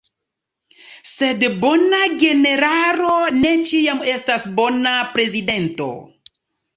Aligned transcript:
Sed 1.09 1.43
bona 1.65 1.99
generalo 2.23 3.11
ne 3.35 3.51
ĉiam 3.73 4.01
estas 4.15 4.47
bona 4.61 4.95
prezidento. 5.19 5.91